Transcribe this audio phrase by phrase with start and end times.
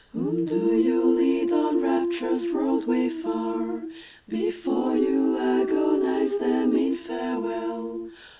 [0.13, 3.83] Whom do you lead on Rapture's roadway, far,
[4.27, 8.09] Before you agonise them in farewell?